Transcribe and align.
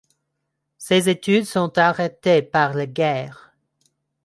Ses 0.79 1.09
études 1.09 1.45
sont 1.45 1.77
arrêtées 1.77 2.41
par 2.41 2.73
la 2.73 2.87
guerre. 2.87 3.51